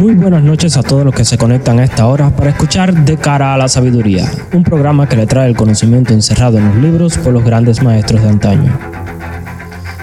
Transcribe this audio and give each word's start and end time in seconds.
Muy 0.00 0.14
buenas 0.14 0.42
noches 0.42 0.78
a 0.78 0.82
todos 0.82 1.04
los 1.04 1.14
que 1.14 1.26
se 1.26 1.36
conectan 1.36 1.78
a 1.78 1.84
esta 1.84 2.06
hora 2.06 2.30
para 2.30 2.48
escuchar 2.48 3.04
De 3.04 3.18
cara 3.18 3.52
a 3.52 3.58
la 3.58 3.68
sabiduría, 3.68 4.30
un 4.54 4.64
programa 4.64 5.06
que 5.06 5.14
le 5.14 5.26
trae 5.26 5.46
el 5.46 5.54
conocimiento 5.54 6.14
encerrado 6.14 6.56
en 6.56 6.68
los 6.68 6.76
libros 6.76 7.18
por 7.18 7.34
los 7.34 7.44
grandes 7.44 7.82
maestros 7.82 8.22
de 8.22 8.30
antaño. 8.30 8.78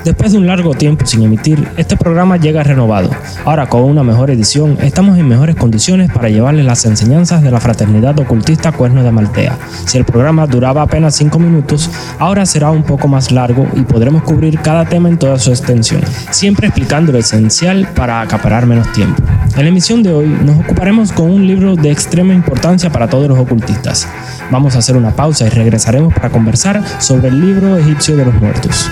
Después 0.05 0.33
de 0.33 0.37
un 0.37 0.45
largo 0.45 0.75
tiempo 0.75 1.03
sin 1.07 1.23
emitir, 1.23 1.67
este 1.77 1.97
programa 1.97 2.37
llega 2.37 2.61
renovado. 2.61 3.09
Ahora 3.43 3.67
con 3.67 3.81
una 3.85 4.03
mejor 4.03 4.29
edición, 4.29 4.77
estamos 4.81 5.17
en 5.17 5.27
mejores 5.27 5.55
condiciones 5.55 6.11
para 6.11 6.29
llevarles 6.29 6.65
las 6.65 6.85
enseñanzas 6.85 7.41
de 7.41 7.49
la 7.49 7.59
fraternidad 7.59 8.19
ocultista 8.19 8.71
Cuerno 8.71 9.01
de 9.01 9.11
Maltea. 9.11 9.57
Si 9.87 9.97
el 9.97 10.05
programa 10.05 10.45
duraba 10.45 10.83
apenas 10.83 11.15
5 11.15 11.39
minutos, 11.39 11.89
ahora 12.19 12.45
será 12.45 12.69
un 12.69 12.83
poco 12.83 13.07
más 13.07 13.31
largo 13.31 13.67
y 13.75 13.81
podremos 13.81 14.21
cubrir 14.21 14.59
cada 14.59 14.85
tema 14.85 15.09
en 15.09 15.17
toda 15.17 15.39
su 15.39 15.49
extensión, 15.49 16.01
siempre 16.29 16.67
explicando 16.67 17.11
lo 17.11 17.17
esencial 17.17 17.87
para 17.95 18.21
acaparar 18.21 18.67
menos 18.67 18.91
tiempo. 18.93 19.23
En 19.57 19.63
la 19.63 19.69
emisión 19.69 20.03
de 20.03 20.13
hoy 20.13 20.27
nos 20.27 20.59
ocuparemos 20.59 21.11
con 21.11 21.31
un 21.31 21.47
libro 21.47 21.75
de 21.75 21.89
extrema 21.89 22.31
importancia 22.31 22.91
para 22.91 23.09
todos 23.09 23.27
los 23.27 23.39
ocultistas. 23.39 24.07
Vamos 24.51 24.75
a 24.75 24.79
hacer 24.79 24.95
una 24.95 25.15
pausa 25.15 25.47
y 25.47 25.49
regresaremos 25.49 26.13
para 26.13 26.29
conversar 26.29 26.83
sobre 27.01 27.29
el 27.29 27.41
libro 27.41 27.75
egipcio 27.75 28.15
de 28.15 28.25
los 28.25 28.35
muertos. 28.35 28.87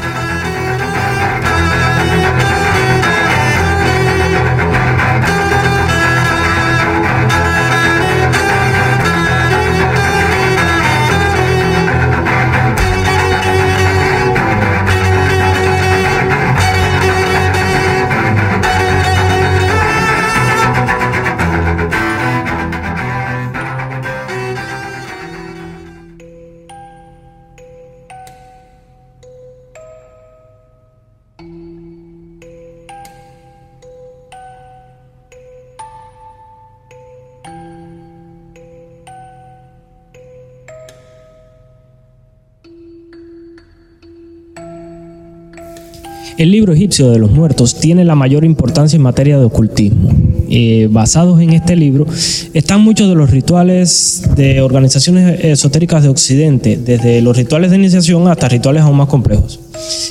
El 46.37 46.51
libro 46.51 46.73
egipcio 46.73 47.11
de 47.11 47.17
los 47.17 47.31
muertos 47.31 47.75
tiene 47.75 48.03
la 48.03 48.13
mayor 48.13 48.43
importancia 48.43 48.97
en 48.97 49.03
materia 49.03 49.37
de 49.37 49.45
ocultismo. 49.45 50.09
Eh, 50.49 50.89
basados 50.91 51.39
en 51.39 51.53
este 51.53 51.77
libro 51.77 52.05
están 52.53 52.81
muchos 52.81 53.07
de 53.07 53.15
los 53.15 53.31
rituales 53.31 54.21
de 54.35 54.59
organizaciones 54.61 55.43
esotéricas 55.45 56.03
de 56.03 56.09
Occidente, 56.09 56.75
desde 56.75 57.21
los 57.21 57.37
rituales 57.37 57.71
de 57.71 57.77
iniciación 57.77 58.27
hasta 58.27 58.49
rituales 58.49 58.83
aún 58.83 58.97
más 58.97 59.07
complejos. 59.07 59.61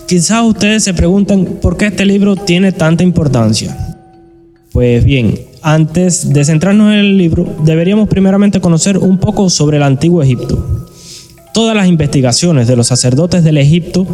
Quizás 0.06 0.42
ustedes 0.44 0.83
se 0.83 0.94
preguntan 0.94 1.44
por 1.61 1.77
qué 1.77 1.86
este 1.86 2.06
libro 2.06 2.36
tiene 2.36 2.72
tanta 2.72 3.05
importancia. 3.05 3.77
Pues 4.72 5.05
bien, 5.05 5.38
antes 5.61 6.33
de 6.33 6.42
centrarnos 6.42 6.94
en 6.94 7.00
el 7.00 7.19
libro, 7.19 7.55
deberíamos 7.64 8.09
primeramente 8.09 8.62
conocer 8.62 8.97
un 8.97 9.19
poco 9.19 9.50
sobre 9.50 9.77
el 9.77 9.83
antiguo 9.83 10.22
Egipto. 10.22 10.86
Todas 11.53 11.77
las 11.77 11.86
investigaciones 11.86 12.66
de 12.66 12.77
los 12.77 12.86
sacerdotes 12.86 13.44
del 13.44 13.59
Egipto 13.59 14.06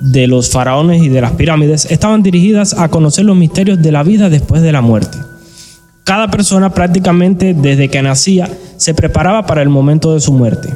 de 0.00 0.26
los 0.26 0.50
faraones 0.50 1.02
y 1.02 1.08
de 1.08 1.20
las 1.20 1.32
pirámides 1.32 1.86
estaban 1.90 2.22
dirigidas 2.22 2.74
a 2.74 2.88
conocer 2.88 3.24
los 3.24 3.36
misterios 3.36 3.82
de 3.82 3.92
la 3.92 4.02
vida 4.02 4.28
después 4.28 4.62
de 4.62 4.72
la 4.72 4.80
muerte. 4.80 5.18
Cada 6.04 6.30
persona 6.30 6.72
prácticamente 6.72 7.54
desde 7.54 7.88
que 7.88 8.02
nacía 8.02 8.48
se 8.76 8.94
preparaba 8.94 9.46
para 9.46 9.62
el 9.62 9.68
momento 9.68 10.14
de 10.14 10.20
su 10.20 10.32
muerte. 10.32 10.68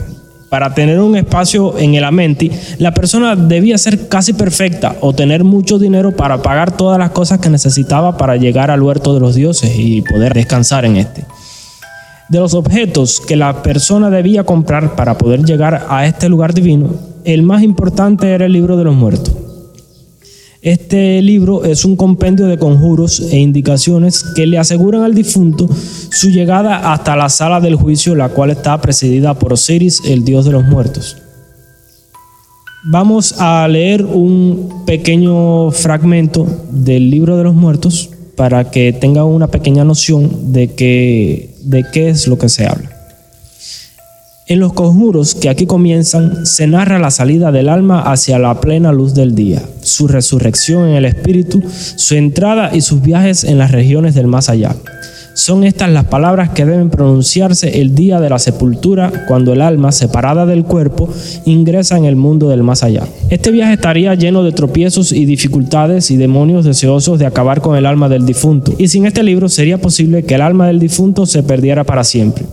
Para 0.49 0.75
tener 0.75 0.99
un 0.99 1.15
espacio 1.17 1.79
en 1.79 1.95
el 1.95 2.03
Amenti, 2.03 2.51
la 2.79 2.93
persona 2.93 3.37
debía 3.37 3.79
ser 3.79 4.09
casi 4.09 4.33
perfecta 4.33 4.97
o 5.01 5.13
tener 5.13 5.45
mucho 5.45 5.79
dinero 5.79 6.11
para 6.17 6.43
pagar 6.43 6.77
todas 6.77 6.99
las 6.99 7.11
cosas 7.11 7.39
que 7.39 7.49
necesitaba 7.49 8.17
para 8.17 8.35
llegar 8.35 8.73
al 8.73 8.83
huerto 8.83 9.15
de 9.15 9.21
los 9.21 9.37
dioses 9.37 9.73
y 9.77 10.03
poder 10.03 10.35
descansar 10.35 10.85
en 10.85 10.97
este. 10.97 11.25
De 12.31 12.39
los 12.39 12.55
objetos 12.55 13.21
que 13.21 13.35
la 13.35 13.61
persona 13.61 14.09
debía 14.09 14.45
comprar 14.45 14.95
para 14.95 15.19
poder 15.19 15.43
llegar 15.43 15.87
a 15.89 16.07
este 16.07 16.29
lugar 16.29 16.55
divino, 16.55 16.95
el 17.25 17.43
más 17.43 17.61
importante 17.61 18.31
era 18.31 18.47
el 18.47 18.53
libro 18.53 18.77
de 18.77 18.85
los 18.85 18.95
muertos. 18.95 19.35
Este 20.63 21.21
libro 21.23 21.65
es 21.65 21.85
un 21.85 21.97
compendio 21.97 22.47
de 22.47 22.57
conjuros 22.57 23.19
e 23.33 23.41
indicaciones 23.41 24.23
que 24.37 24.47
le 24.47 24.59
aseguran 24.59 25.03
al 25.03 25.13
difunto 25.13 25.69
su 26.11 26.31
llegada 26.31 26.93
hasta 26.93 27.17
la 27.17 27.29
sala 27.31 27.61
del 27.61 27.75
juicio, 27.75 28.15
la 28.15 28.29
cual 28.29 28.51
está 28.51 28.81
presidida 28.81 29.35
por 29.35 29.53
Osiris, 29.53 30.01
el 30.05 30.25
dios 30.25 30.45
de 30.45 30.53
los 30.53 30.65
muertos. 30.65 31.17
Vamos 32.85 33.41
a 33.41 33.67
leer 33.67 34.05
un 34.05 34.85
pequeño 34.87 35.73
fragmento 35.73 36.47
del 36.71 37.11
libro 37.11 37.37
de 37.37 37.43
los 37.43 37.57
muertos 37.57 38.11
para 38.41 38.71
que 38.71 38.95
tengan 38.95 39.27
una 39.27 39.49
pequeña 39.49 39.85
noción 39.85 40.55
de, 40.55 40.67
de 40.67 41.85
qué 41.93 42.09
es 42.09 42.27
lo 42.27 42.39
que 42.39 42.49
se 42.49 42.67
habla. 42.67 42.89
En 44.47 44.61
los 44.61 44.73
conjuros 44.73 45.35
que 45.35 45.51
aquí 45.51 45.67
comienzan 45.67 46.47
se 46.47 46.67
narra 46.67 46.99
la 46.99 47.11
salida 47.11 47.53
del 47.53 47.69
alma 47.69 48.01
hacia 48.01 48.39
la 48.39 48.59
plena 48.59 48.93
luz 48.93 49.13
del 49.13 49.35
día, 49.35 49.63
su 49.83 50.09
resurrección 50.09 50.89
en 50.89 50.95
el 50.95 51.05
espíritu, 51.05 51.63
su 51.97 52.15
entrada 52.15 52.75
y 52.75 52.81
sus 52.81 53.03
viajes 53.03 53.45
en 53.45 53.59
las 53.59 53.73
regiones 53.73 54.15
del 54.15 54.27
más 54.27 54.49
allá. 54.49 54.75
Son 55.35 55.65
estas 55.65 55.91
las 55.91 56.05
palabras 56.05 56.51
que 56.51 56.65
deben 56.65 56.91
pronunciarse 56.91 57.81
el 57.81 57.95
día 57.95 58.21
de 58.21 58.29
la 58.29 58.39
sepultura, 58.39 59.13
cuando 59.29 59.53
el 59.53 59.63
alma, 59.63 59.93
separada 59.93 60.45
del 60.45 60.65
cuerpo, 60.65 61.09
ingresa 61.45 61.97
en 61.97 62.05
el 62.05 62.17
mundo 62.17 62.49
del 62.49 62.63
más 62.63 62.83
allá. 62.83 63.05
Este 63.31 63.51
viaje 63.51 63.75
estaría 63.75 64.15
lleno 64.15 64.43
de 64.43 64.53
tropiezos 64.53 65.13
y 65.13 65.25
dificultades 65.25 66.11
y 66.11 66.17
demonios 66.17 66.65
deseosos 66.65 67.19
de 67.19 67.27
acabar 67.27 67.61
con 67.61 67.77
el 67.77 67.87
alma 67.87 68.09
del 68.09 68.27
difunto, 68.27 68.75
y 68.77 68.89
sin 68.89 69.07
este 69.07 69.23
libro 69.23 69.49
sería 69.49 69.79
posible 69.79 70.25
que 70.25 70.35
el 70.35 70.43
alma 70.43 70.67
del 70.67 70.81
difunto 70.81 71.27
se 71.27 71.43
perdiera 71.43 71.85
para 71.85 72.05
siempre. 72.05 72.45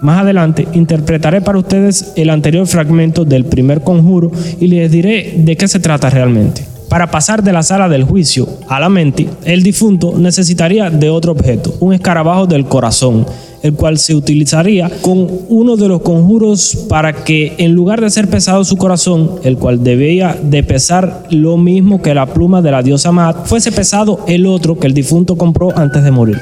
Más 0.00 0.20
adelante 0.20 0.68
interpretaré 0.74 1.40
para 1.40 1.58
ustedes 1.58 2.12
el 2.14 2.30
anterior 2.30 2.66
fragmento 2.66 3.24
del 3.24 3.46
primer 3.46 3.80
conjuro 3.80 4.30
y 4.60 4.68
les 4.68 4.92
diré 4.92 5.34
de 5.38 5.56
qué 5.56 5.66
se 5.66 5.80
trata 5.80 6.08
realmente. 6.08 6.67
Para 6.88 7.10
pasar 7.10 7.42
de 7.42 7.52
la 7.52 7.62
sala 7.62 7.88
del 7.88 8.04
juicio 8.04 8.48
a 8.66 8.80
la 8.80 8.88
mente, 8.88 9.28
el 9.44 9.62
difunto 9.62 10.14
necesitaría 10.16 10.88
de 10.88 11.10
otro 11.10 11.32
objeto, 11.32 11.74
un 11.80 11.92
escarabajo 11.92 12.46
del 12.46 12.64
corazón, 12.64 13.26
el 13.62 13.74
cual 13.74 13.98
se 13.98 14.14
utilizaría 14.14 14.90
con 15.02 15.28
uno 15.48 15.76
de 15.76 15.88
los 15.88 16.00
conjuros 16.00 16.86
para 16.88 17.12
que 17.12 17.54
en 17.58 17.74
lugar 17.74 18.00
de 18.00 18.08
ser 18.08 18.28
pesado 18.28 18.64
su 18.64 18.78
corazón, 18.78 19.32
el 19.44 19.58
cual 19.58 19.84
debía 19.84 20.38
de 20.42 20.62
pesar 20.62 21.24
lo 21.30 21.58
mismo 21.58 22.00
que 22.00 22.14
la 22.14 22.26
pluma 22.26 22.62
de 22.62 22.70
la 22.70 22.82
diosa 22.82 23.12
Mat, 23.12 23.44
fuese 23.44 23.70
pesado 23.70 24.20
el 24.26 24.46
otro 24.46 24.78
que 24.78 24.86
el 24.86 24.94
difunto 24.94 25.36
compró 25.36 25.76
antes 25.76 26.02
de 26.02 26.10
morir. 26.10 26.40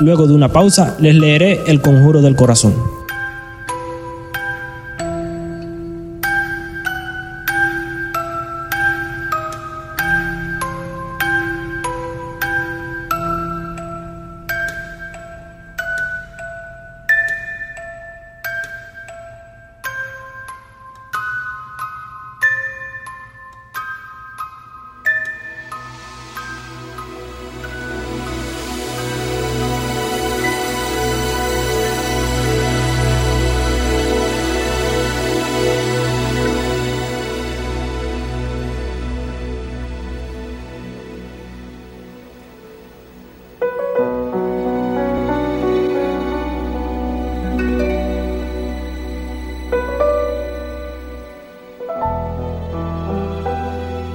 Luego 0.00 0.26
de 0.26 0.34
una 0.34 0.48
pausa 0.48 0.96
les 0.98 1.14
leeré 1.14 1.60
el 1.68 1.80
conjuro 1.80 2.20
del 2.20 2.34
corazón. 2.34 2.93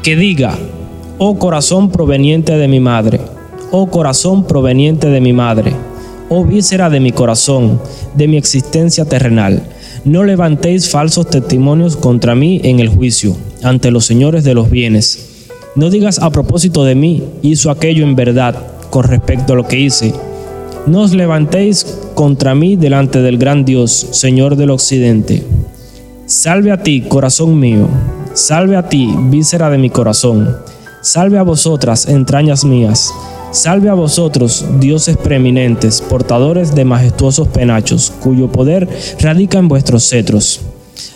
Que 0.09 0.15
diga, 0.15 0.57
oh 1.19 1.37
corazón 1.37 1.91
proveniente 1.91 2.57
de 2.57 2.67
mi 2.67 2.79
madre, 2.79 3.21
oh 3.69 3.91
corazón 3.91 4.43
proveniente 4.43 5.07
de 5.07 5.21
mi 5.21 5.33
madre, 5.33 5.71
oh 6.29 6.43
víscera 6.43 6.89
de 6.89 6.99
mi 6.99 7.11
corazón, 7.11 7.79
de 8.15 8.27
mi 8.27 8.35
existencia 8.35 9.05
terrenal, 9.05 9.61
no 10.05 10.23
levantéis 10.23 10.89
falsos 10.89 11.29
testimonios 11.29 11.95
contra 11.95 12.33
mí 12.33 12.59
en 12.63 12.79
el 12.79 12.89
juicio, 12.89 13.37
ante 13.61 13.91
los 13.91 14.03
señores 14.03 14.43
de 14.43 14.55
los 14.55 14.71
bienes. 14.71 15.45
No 15.75 15.91
digas 15.91 16.17
a 16.17 16.31
propósito 16.31 16.85
de 16.85 16.95
mí, 16.95 17.23
hizo 17.43 17.69
aquello 17.69 18.03
en 18.03 18.15
verdad, 18.15 18.55
con 18.89 19.03
respecto 19.03 19.53
a 19.53 19.57
lo 19.57 19.67
que 19.67 19.77
hice. 19.77 20.15
No 20.87 21.01
os 21.01 21.13
levantéis 21.13 21.85
contra 22.15 22.55
mí 22.55 22.77
delante 22.77 23.21
del 23.21 23.37
gran 23.37 23.63
Dios, 23.63 24.07
Señor 24.09 24.55
del 24.55 24.71
occidente. 24.71 25.43
Salve 26.25 26.71
a 26.71 26.81
ti, 26.81 27.01
corazón 27.01 27.59
mío, 27.59 27.87
salve 28.33 28.75
a 28.75 28.87
ti, 28.87 29.13
víscera 29.17 29.69
de 29.69 29.77
mi 29.77 29.89
corazón, 29.89 30.57
salve 31.01 31.37
a 31.37 31.43
vosotras, 31.43 32.07
entrañas 32.07 32.63
mías, 32.63 33.13
salve 33.51 33.89
a 33.89 33.93
vosotros, 33.93 34.65
dioses 34.79 35.17
preeminentes, 35.17 36.01
portadores 36.01 36.75
de 36.75 36.85
majestuosos 36.85 37.47
penachos, 37.47 38.11
cuyo 38.21 38.51
poder 38.51 38.87
radica 39.19 39.57
en 39.57 39.67
vuestros 39.67 40.07
cetros. 40.07 40.61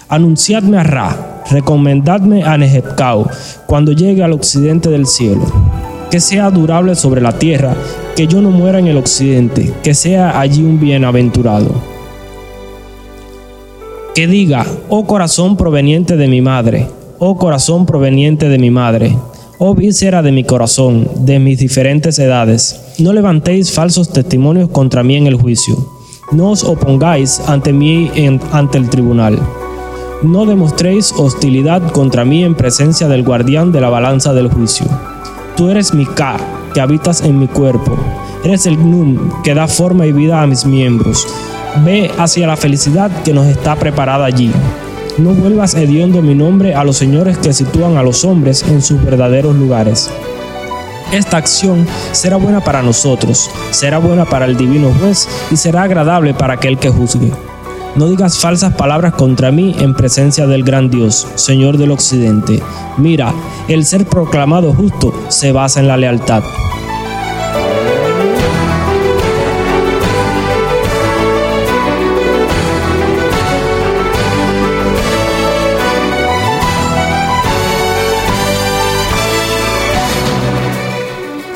Anunciadme 0.09 0.77
a 0.77 0.83
Ra, 0.83 1.43
recomendadme 1.49 2.43
a 2.43 2.57
Nehebkau, 2.57 3.27
cuando 3.65 3.91
llegue 3.91 4.23
al 4.23 4.33
occidente 4.33 4.89
del 4.89 5.07
cielo. 5.07 5.45
Que 6.11 6.19
sea 6.19 6.51
durable 6.51 6.95
sobre 6.95 7.21
la 7.21 7.31
tierra, 7.39 7.75
que 8.15 8.27
yo 8.27 8.41
no 8.41 8.51
muera 8.51 8.77
en 8.77 8.87
el 8.87 8.97
occidente, 8.97 9.73
que 9.81 9.95
sea 9.95 10.39
allí 10.39 10.63
un 10.63 10.79
bienaventurado. 10.79 11.73
Que 14.13 14.27
diga, 14.27 14.65
oh 14.89 15.07
corazón 15.07 15.57
proveniente 15.57 16.15
de 16.15 16.27
mi 16.27 16.39
madre, 16.39 16.87
oh 17.25 17.37
corazón 17.37 17.85
proveniente 17.85 18.49
de 18.49 18.57
mi 18.57 18.69
madre, 18.69 19.17
oh 19.57 19.73
víscera 19.73 20.21
de 20.21 20.33
mi 20.33 20.43
corazón, 20.43 21.07
de 21.19 21.39
mis 21.39 21.57
diferentes 21.57 22.19
edades, 22.19 22.81
no 22.99 23.13
levantéis 23.13 23.71
falsos 23.71 24.09
testimonios 24.09 24.69
contra 24.69 25.03
mí 25.03 25.15
en 25.15 25.27
el 25.27 25.35
juicio, 25.35 25.73
no 26.33 26.51
os 26.51 26.65
opongáis 26.65 27.39
ante 27.47 27.71
mí 27.71 28.11
ante 28.51 28.77
el 28.77 28.89
tribunal. 28.89 29.39
No 30.21 30.45
demostréis 30.45 31.13
hostilidad 31.17 31.93
contra 31.93 32.25
mí 32.25 32.43
en 32.43 32.55
presencia 32.55 33.07
del 33.07 33.23
guardián 33.23 33.71
de 33.71 33.79
la 33.79 33.89
balanza 33.89 34.33
del 34.33 34.49
juicio. 34.49 34.85
Tú 35.55 35.69
eres 35.69 35.93
mi 35.93 36.05
Ka, 36.05 36.35
que 36.73 36.81
habitas 36.81 37.21
en 37.21 37.39
mi 37.39 37.47
cuerpo. 37.47 37.95
Eres 38.43 38.65
el 38.65 38.75
Gnum, 38.75 39.41
que 39.43 39.53
da 39.53 39.69
forma 39.69 40.05
y 40.05 40.11
vida 40.11 40.41
a 40.41 40.47
mis 40.47 40.65
miembros. 40.65 41.25
Ve 41.85 42.11
hacia 42.17 42.47
la 42.47 42.57
felicidad 42.57 43.11
que 43.23 43.33
nos 43.33 43.47
está 43.47 43.77
preparada 43.77 44.25
allí. 44.25 44.51
No 45.17 45.29
vuelvas 45.31 45.75
hediondo 45.75 46.23
mi 46.23 46.33
nombre 46.33 46.73
a 46.73 46.83
los 46.83 46.97
señores 46.97 47.37
que 47.37 47.53
sitúan 47.53 47.97
a 47.97 48.03
los 48.03 48.25
hombres 48.25 48.63
en 48.63 48.81
sus 48.81 49.03
verdaderos 49.03 49.55
lugares. 49.55 50.09
Esta 51.11 51.37
acción 51.37 51.85
será 52.11 52.37
buena 52.37 52.61
para 52.61 52.81
nosotros, 52.81 53.47
será 53.69 53.99
buena 53.99 54.25
para 54.25 54.45
el 54.45 54.57
divino 54.57 54.91
juez 54.99 55.29
y 55.51 55.57
será 55.57 55.83
agradable 55.83 56.33
para 56.33 56.55
aquel 56.55 56.79
que 56.79 56.89
juzgue. 56.89 57.31
No 57.95 58.07
digas 58.07 58.39
falsas 58.39 58.73
palabras 58.73 59.13
contra 59.13 59.51
mí 59.51 59.75
en 59.77 59.93
presencia 59.93 60.47
del 60.47 60.63
gran 60.63 60.89
Dios, 60.89 61.27
Señor 61.35 61.77
del 61.77 61.91
Occidente. 61.91 62.59
Mira, 62.97 63.31
el 63.67 63.85
ser 63.85 64.07
proclamado 64.07 64.73
justo 64.73 65.13
se 65.29 65.51
basa 65.51 65.79
en 65.79 65.87
la 65.87 65.97
lealtad. 65.97 66.41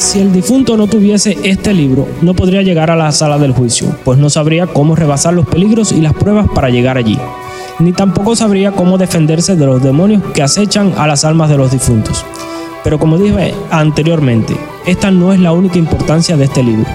Si 0.08 0.22
el 0.22 0.32
difunto 0.32 0.78
no 0.78 0.88
tuviese 0.88 1.38
este 1.44 1.74
libro, 1.74 2.08
no 2.22 2.34
podría 2.34 2.62
llegar 2.62 2.90
a 2.90 2.96
la 2.96 3.12
sala 3.12 3.38
del 3.38 3.52
juicio, 3.52 3.94
pues 4.06 4.18
no 4.18 4.30
sabría 4.30 4.66
cómo 4.66 4.96
rebasar 4.96 5.34
los 5.34 5.46
peligros 5.46 5.92
y 5.92 6.00
las 6.00 6.14
pruebas 6.14 6.48
para 6.56 6.70
llegar 6.70 6.98
allí, 6.98 7.20
ni 7.80 7.92
tampoco 7.92 8.34
sabría 8.34 8.72
cómo 8.72 8.98
defenderse 8.98 9.58
de 9.58 9.66
los 9.66 9.84
demonios 9.84 10.24
que 10.34 10.42
acechan 10.42 10.94
a 10.96 11.08
las 11.08 11.26
almas 11.26 11.50
de 11.50 11.58
los 11.58 11.72
difuntos. 11.72 12.24
Pero 12.86 12.98
como 13.00 13.18
dije 13.18 13.54
anteriormente, 13.70 14.56
esta 14.86 15.12
no 15.12 15.34
es 15.34 15.42
la 15.42 15.52
única 15.52 15.78
importancia 15.78 16.38
de 16.38 16.46
este 16.46 16.64
libro. 16.64 16.86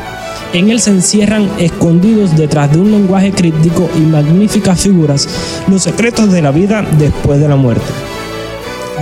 En 0.54 0.70
él 0.70 0.80
se 0.80 0.92
encierran 0.92 1.50
escondidos 1.58 2.34
detrás 2.34 2.72
de 2.72 2.80
un 2.80 2.92
lenguaje 2.92 3.30
críptico 3.30 3.90
y 3.94 4.00
magníficas 4.00 4.80
figuras 4.80 5.28
los 5.68 5.82
secretos 5.82 6.32
de 6.32 6.40
la 6.40 6.50
vida 6.50 6.82
después 6.98 7.38
de 7.40 7.48
la 7.48 7.56
muerte. 7.56 7.84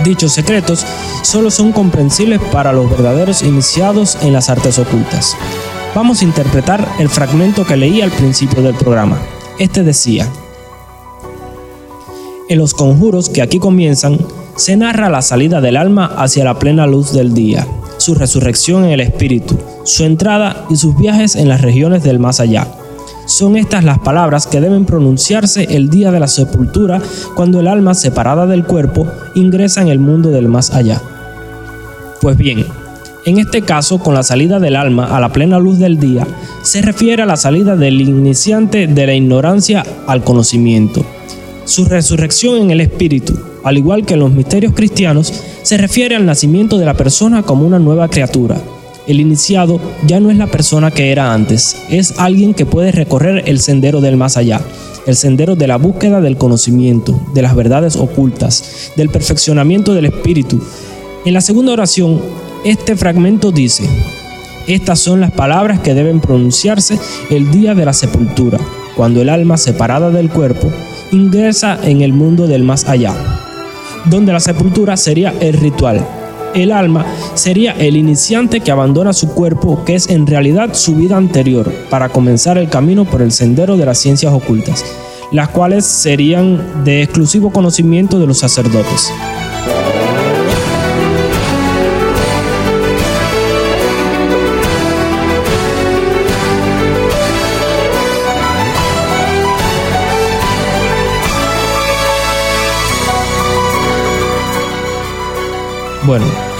Dichos 0.03 0.33
secretos 0.33 0.83
solo 1.21 1.51
son 1.51 1.71
comprensibles 1.71 2.41
para 2.51 2.73
los 2.73 2.89
verdaderos 2.89 3.43
iniciados 3.43 4.17
en 4.23 4.33
las 4.33 4.49
artes 4.49 4.79
ocultas. 4.79 5.35
Vamos 5.93 6.21
a 6.21 6.25
interpretar 6.25 6.87
el 6.97 7.07
fragmento 7.07 7.65
que 7.65 7.77
leí 7.77 8.01
al 8.01 8.11
principio 8.11 8.63
del 8.63 8.73
programa. 8.73 9.19
Este 9.59 9.83
decía, 9.83 10.27
en 12.49 12.57
los 12.57 12.73
conjuros 12.73 13.29
que 13.29 13.43
aquí 13.43 13.59
comienzan, 13.59 14.17
se 14.55 14.75
narra 14.75 15.09
la 15.09 15.21
salida 15.21 15.61
del 15.61 15.77
alma 15.77 16.05
hacia 16.17 16.43
la 16.43 16.57
plena 16.57 16.87
luz 16.87 17.13
del 17.13 17.33
día, 17.35 17.67
su 17.97 18.15
resurrección 18.15 18.83
en 18.85 18.91
el 18.91 19.01
espíritu, 19.01 19.57
su 19.83 20.03
entrada 20.03 20.65
y 20.69 20.77
sus 20.77 20.97
viajes 20.97 21.35
en 21.35 21.47
las 21.47 21.61
regiones 21.61 22.03
del 22.03 22.17
más 22.17 22.39
allá 22.39 22.67
son 23.41 23.57
estas 23.57 23.83
las 23.83 23.97
palabras 23.97 24.45
que 24.45 24.61
deben 24.61 24.85
pronunciarse 24.85 25.63
el 25.71 25.89
día 25.89 26.11
de 26.11 26.19
la 26.19 26.27
sepultura 26.27 27.01
cuando 27.35 27.59
el 27.59 27.67
alma 27.67 27.95
separada 27.95 28.45
del 28.45 28.65
cuerpo 28.65 29.07
ingresa 29.33 29.81
en 29.81 29.87
el 29.87 29.97
mundo 29.97 30.29
del 30.29 30.47
más 30.47 30.69
allá. 30.75 31.01
Pues 32.21 32.37
bien, 32.37 32.67
en 33.25 33.39
este 33.39 33.63
caso, 33.63 33.97
con 33.97 34.13
la 34.13 34.21
salida 34.21 34.59
del 34.59 34.75
alma 34.75 35.17
a 35.17 35.19
la 35.19 35.33
plena 35.33 35.57
luz 35.57 35.79
del 35.79 35.99
día, 35.99 36.27
se 36.61 36.83
refiere 36.83 37.23
a 37.23 37.25
la 37.25 37.35
salida 37.35 37.75
del 37.75 37.99
iniciante 37.99 38.85
de 38.85 39.07
la 39.07 39.15
ignorancia 39.15 39.83
al 40.05 40.23
conocimiento. 40.23 41.03
Su 41.65 41.85
resurrección 41.85 42.61
en 42.61 42.69
el 42.69 42.79
espíritu, 42.79 43.39
al 43.63 43.75
igual 43.75 44.05
que 44.05 44.13
en 44.13 44.19
los 44.19 44.31
misterios 44.31 44.73
cristianos, 44.75 45.33
se 45.63 45.77
refiere 45.77 46.15
al 46.15 46.27
nacimiento 46.27 46.77
de 46.77 46.85
la 46.85 46.93
persona 46.93 47.41
como 47.41 47.65
una 47.65 47.79
nueva 47.79 48.07
criatura, 48.07 48.61
el 49.07 49.19
iniciado 49.19 49.79
ya 50.05 50.19
no 50.19 50.31
es 50.31 50.37
la 50.37 50.47
persona 50.47 50.91
que 50.91 51.11
era 51.11 51.33
antes, 51.33 51.77
es 51.89 52.19
alguien 52.19 52.53
que 52.53 52.65
puede 52.65 52.91
recorrer 52.91 53.43
el 53.47 53.59
sendero 53.59 54.01
del 54.01 54.17
más 54.17 54.37
allá, 54.37 54.61
el 55.07 55.15
sendero 55.15 55.55
de 55.55 55.67
la 55.67 55.77
búsqueda 55.77 56.21
del 56.21 56.37
conocimiento, 56.37 57.19
de 57.33 57.41
las 57.41 57.55
verdades 57.55 57.95
ocultas, 57.95 58.91
del 58.95 59.09
perfeccionamiento 59.09 59.93
del 59.93 60.05
espíritu. 60.05 60.61
En 61.25 61.33
la 61.33 61.41
segunda 61.41 61.73
oración, 61.73 62.21
este 62.63 62.95
fragmento 62.95 63.51
dice, 63.51 63.83
estas 64.67 64.99
son 64.99 65.19
las 65.19 65.31
palabras 65.31 65.79
que 65.79 65.95
deben 65.95 66.19
pronunciarse 66.19 66.99
el 67.29 67.49
día 67.51 67.73
de 67.73 67.85
la 67.85 67.93
sepultura, 67.93 68.59
cuando 68.95 69.21
el 69.21 69.29
alma 69.29 69.57
separada 69.57 70.11
del 70.11 70.29
cuerpo 70.29 70.71
ingresa 71.11 71.79
en 71.83 72.01
el 72.01 72.13
mundo 72.13 72.47
del 72.47 72.63
más 72.63 72.87
allá, 72.87 73.15
donde 74.05 74.31
la 74.31 74.39
sepultura 74.39 74.97
sería 74.97 75.33
el 75.39 75.53
ritual, 75.53 76.05
el 76.53 76.71
alma 76.71 77.05
sería 77.35 77.73
el 77.73 77.95
iniciante 77.95 78.59
que 78.59 78.71
abandona 78.71 79.13
su 79.13 79.29
cuerpo, 79.29 79.83
que 79.85 79.95
es 79.95 80.09
en 80.09 80.27
realidad 80.27 80.73
su 80.73 80.95
vida 80.95 81.17
anterior, 81.17 81.71
para 81.89 82.09
comenzar 82.09 82.57
el 82.57 82.69
camino 82.69 83.05
por 83.05 83.21
el 83.21 83.31
sendero 83.31 83.77
de 83.77 83.85
las 83.85 83.97
ciencias 83.97 84.33
ocultas, 84.33 84.85
las 85.31 85.49
cuales 85.49 85.85
serían 85.85 86.83
de 86.83 87.03
exclusivo 87.03 87.51
conocimiento 87.51 88.19
de 88.19 88.27
los 88.27 88.39
sacerdotes. 88.39 89.11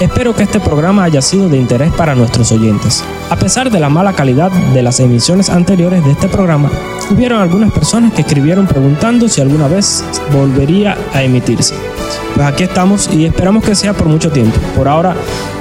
Espero 0.04 0.34
que 0.34 0.42
este 0.42 0.60
programa 0.60 1.04
haya 1.04 1.22
sido 1.22 1.48
de 1.48 1.56
interés 1.56 1.92
para 1.92 2.14
nuestros 2.14 2.50
oyentes. 2.52 3.04
A 3.30 3.36
pesar 3.36 3.70
de 3.70 3.80
la 3.80 3.88
mala 3.88 4.12
calidad 4.12 4.50
de 4.50 4.82
las 4.82 5.00
emisiones 5.00 5.50
anteriores 5.50 6.04
de 6.04 6.12
este 6.12 6.28
programa, 6.28 6.70
hubieron 7.10 7.40
algunas 7.40 7.72
personas 7.72 8.12
que 8.12 8.22
escribieron 8.22 8.66
preguntando 8.66 9.28
si 9.28 9.40
alguna 9.40 9.68
vez 9.68 10.04
volvería 10.32 10.96
a 11.12 11.22
emitirse. 11.22 11.74
Pues 12.34 12.46
aquí 12.46 12.64
estamos 12.64 13.08
y 13.12 13.26
esperamos 13.26 13.64
que 13.64 13.74
sea 13.74 13.92
por 13.92 14.06
mucho 14.06 14.30
tiempo. 14.30 14.58
Por 14.74 14.88
ahora 14.88 15.14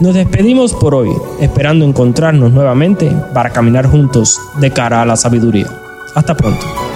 Nos 0.00 0.14
despedimos 0.14 0.72
por 0.72 0.94
hoy, 0.94 1.10
esperando 1.40 1.84
encontrarnos 1.84 2.52
nuevamente 2.52 3.10
para 3.32 3.50
caminar 3.50 3.86
juntos 3.86 4.40
de 4.60 4.72
cara 4.72 5.02
a 5.02 5.06
la 5.06 5.16
sabiduría. 5.16 5.83
Hasta 6.14 6.34
pronto. 6.34 6.93